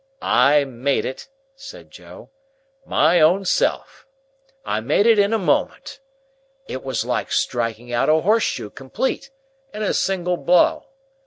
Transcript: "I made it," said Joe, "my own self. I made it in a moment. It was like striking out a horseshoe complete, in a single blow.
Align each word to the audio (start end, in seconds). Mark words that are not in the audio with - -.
"I 0.23 0.63
made 0.63 1.05
it," 1.05 1.29
said 1.55 1.91
Joe, 1.91 2.31
"my 2.87 3.19
own 3.19 3.45
self. 3.45 4.07
I 4.65 4.79
made 4.79 5.05
it 5.05 5.19
in 5.19 5.31
a 5.31 5.37
moment. 5.37 5.99
It 6.67 6.83
was 6.83 7.05
like 7.05 7.31
striking 7.31 7.93
out 7.93 8.09
a 8.09 8.21
horseshoe 8.21 8.71
complete, 8.71 9.29
in 9.71 9.83
a 9.83 9.93
single 9.93 10.37
blow. 10.37 10.87